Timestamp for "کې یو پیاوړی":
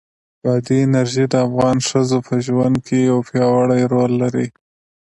2.85-3.81